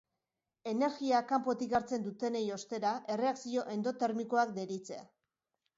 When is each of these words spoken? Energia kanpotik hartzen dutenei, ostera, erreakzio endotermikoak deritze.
Energia 0.71 1.19
kanpotik 1.31 1.75
hartzen 1.81 2.07
dutenei, 2.07 2.43
ostera, 2.57 2.95
erreakzio 3.19 3.69
endotermikoak 3.77 4.57
deritze. 4.61 5.01